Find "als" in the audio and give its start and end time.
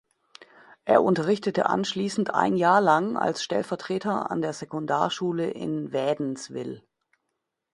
3.17-3.43